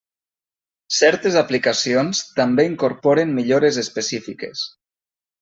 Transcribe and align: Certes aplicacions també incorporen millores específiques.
Certes 0.99 1.37
aplicacions 1.41 2.21
també 2.39 2.65
incorporen 2.71 3.37
millores 3.41 3.79
específiques. 3.85 4.65